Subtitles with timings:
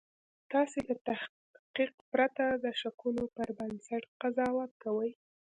[0.51, 5.11] تاسې له تحقیق پرته د شکونو پر بنسټ قضاوت کوئ